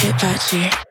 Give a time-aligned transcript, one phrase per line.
[0.00, 0.89] get touchy.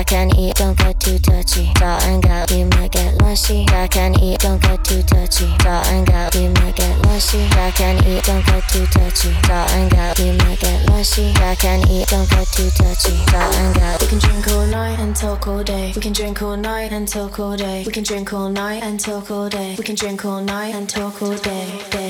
[0.00, 1.70] I can eat, don't get too touchy.
[1.74, 3.66] Dot and out, you might get lushy.
[3.68, 5.54] I can eat, don't get too touchy.
[5.58, 7.44] Dot and out, you might get lushy.
[7.52, 9.36] I can eat, don't get too touchy.
[9.42, 11.34] Dot and out, you might get lushy.
[11.36, 13.14] I can eat, don't get too touchy.
[13.26, 14.00] Dot and out.
[14.00, 15.92] We can drink all night and talk all day.
[15.94, 17.84] We can drink all night and talk all day.
[17.84, 19.74] We can drink all night and talk all day.
[19.76, 21.78] We can drink all night and talk all day.
[21.90, 22.09] day.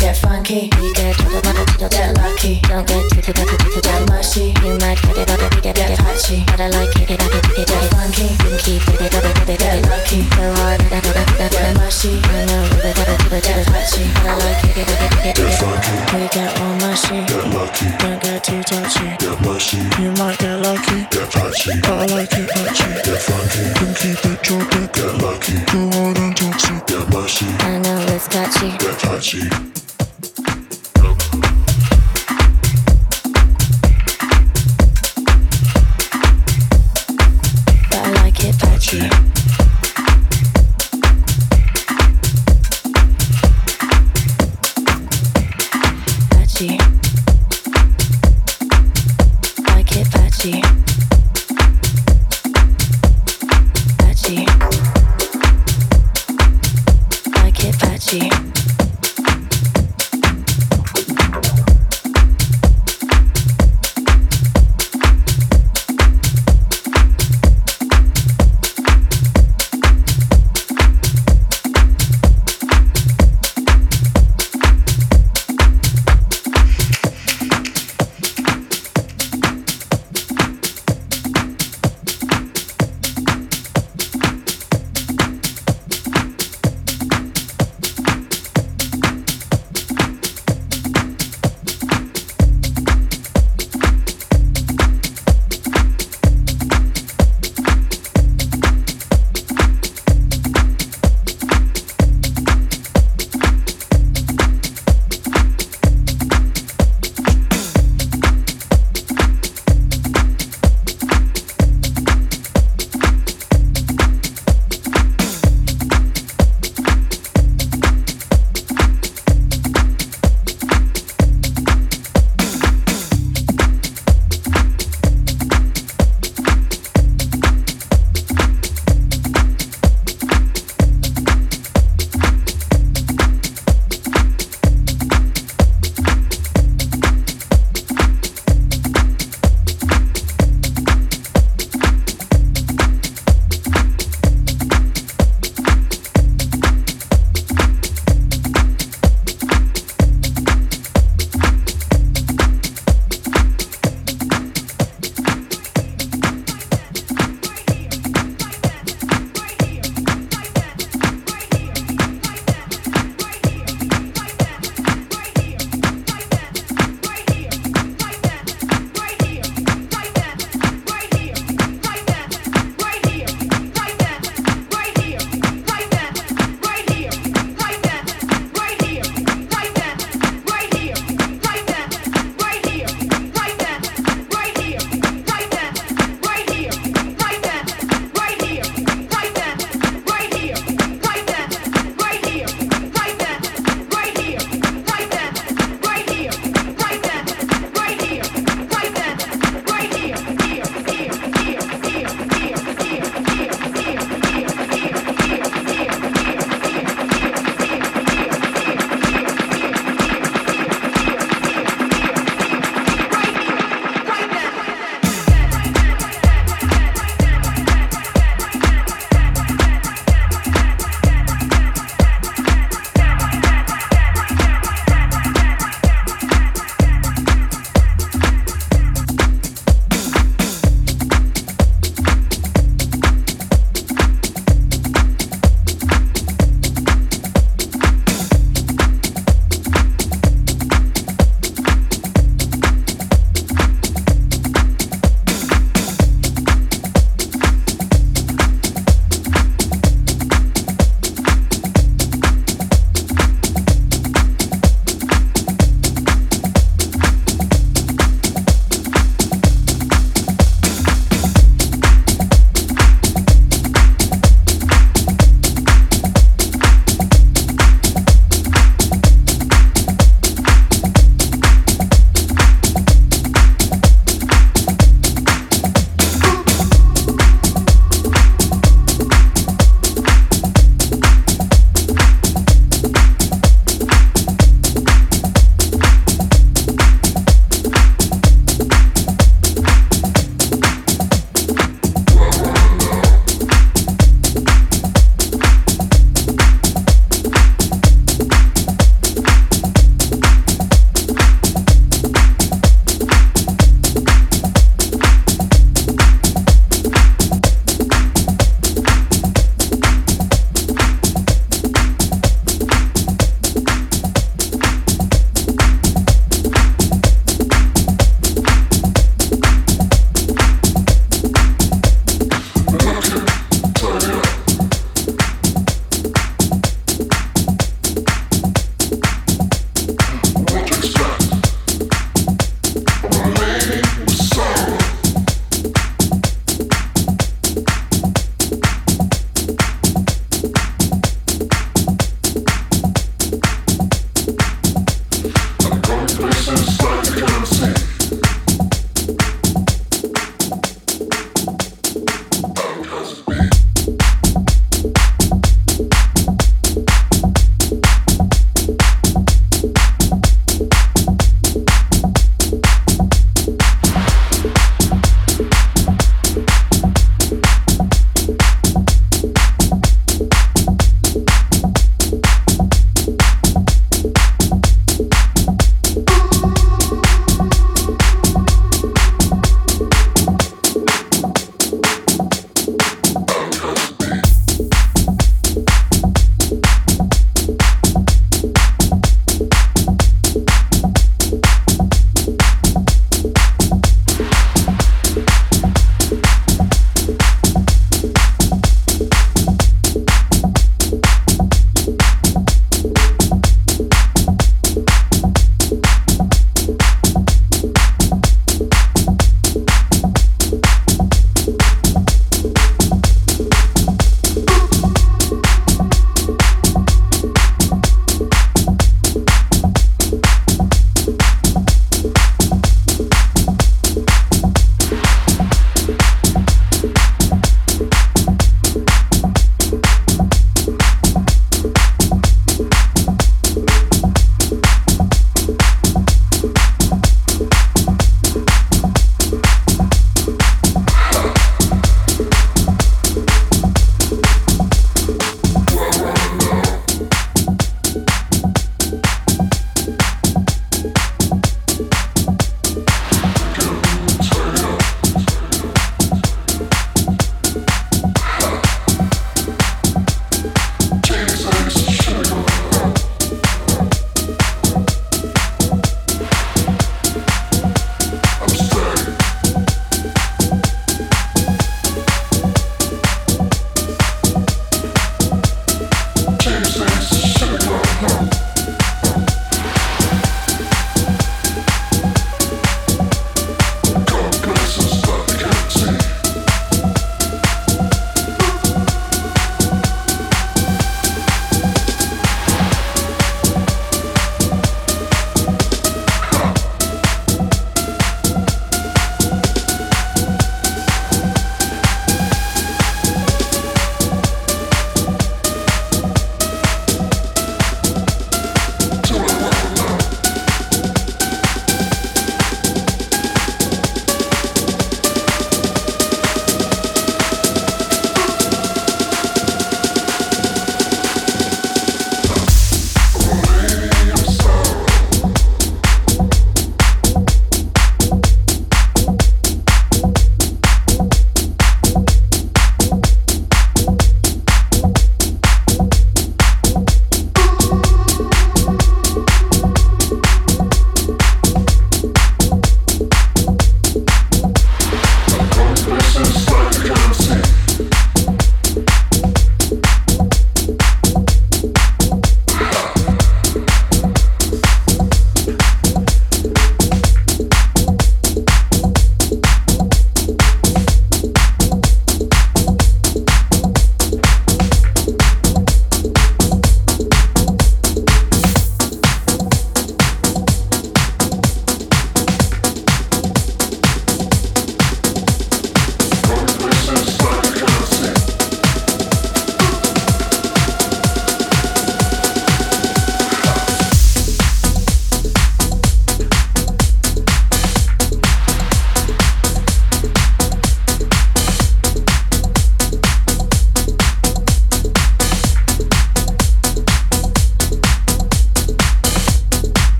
[0.00, 0.70] get funky.
[0.80, 2.60] We get trouble, but you don't get lucky.
[2.64, 4.46] Don't get too tricky, too you get mushy.
[4.64, 6.42] You might get it, get you get get patchy.
[6.48, 8.28] But I like it, but you get funky.
[8.48, 10.24] You keep it, but you get lucky.
[10.32, 12.16] So hard, but you get mushy.
[12.24, 14.04] I know, but you get patchy.
[14.14, 15.94] But I like it, but you get funky.
[16.16, 17.20] We get all mushy.
[17.28, 17.86] Get lucky.
[18.00, 19.06] Don't get too touchy.
[19.20, 19.78] Get mushy.
[20.00, 21.04] You might get lucky.
[21.12, 21.76] Get patchy.
[21.84, 22.88] But I like it, patchy.
[23.04, 23.62] Get funky.
[23.68, 24.92] You keep it, drop it.
[24.96, 25.56] Get lucky.
[25.68, 26.86] Go hard and toxic.
[26.86, 27.46] Get mushy.
[27.60, 28.70] I know it's catchy.
[28.78, 29.89] Get catchy.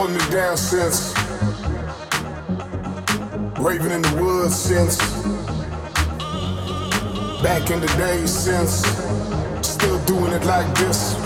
[0.00, 1.12] holding it down since.
[3.58, 4.96] Raving in the woods since.
[7.42, 8.82] Back in the day since.
[9.60, 11.18] Still doing it like this.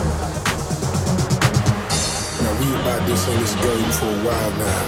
[2.42, 4.82] Now we about this in this game for a while now.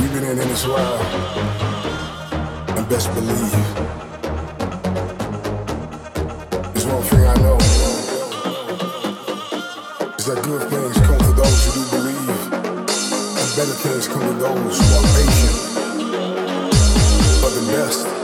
[0.00, 1.02] We've been in this while.
[2.76, 4.07] And best believe.
[13.78, 15.54] things come and go, it's one patient.
[17.40, 18.17] But the best.